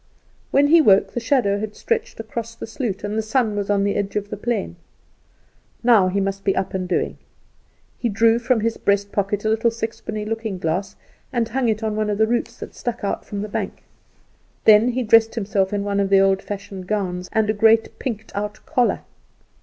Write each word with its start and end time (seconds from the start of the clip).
When 0.49 0.69
he 0.69 0.81
woke 0.81 1.13
the 1.13 1.19
shadow 1.19 1.59
had 1.59 1.75
stretched 1.75 2.19
across 2.19 2.55
the 2.55 2.65
sloot, 2.65 3.03
and 3.03 3.15
the 3.15 3.21
sun 3.21 3.55
was 3.55 3.69
on 3.69 3.83
the 3.83 3.93
edge 3.95 4.15
of 4.15 4.31
the 4.31 4.35
plain. 4.35 4.77
Now 5.83 6.07
he 6.07 6.19
must 6.19 6.43
be 6.43 6.55
up 6.55 6.73
and 6.73 6.87
doing. 6.89 7.19
He 7.99 8.09
drew 8.09 8.39
from 8.39 8.61
his 8.61 8.77
breast 8.77 9.11
pocket 9.11 9.45
a 9.45 9.49
little 9.49 9.69
sixpenny 9.69 10.25
looking 10.25 10.57
glass, 10.57 10.95
and 11.31 11.47
hung 11.49 11.69
it 11.69 11.83
on 11.83 11.95
one 11.95 12.09
of 12.09 12.17
the 12.17 12.25
roots 12.25 12.57
that 12.57 12.73
stuck 12.73 13.03
out 13.03 13.25
from 13.25 13.43
the 13.43 13.47
bank. 13.47 13.83
Then 14.65 14.93
he 14.93 15.03
dressed 15.03 15.35
himself 15.35 15.71
in 15.71 15.83
one 15.83 15.99
of 15.99 16.09
the 16.09 16.19
old 16.19 16.41
fashioned 16.41 16.87
gowns 16.87 17.29
and 17.31 17.47
a 17.47 17.53
great 17.53 17.99
pinked 17.99 18.31
out 18.35 18.59
collar. 18.65 19.01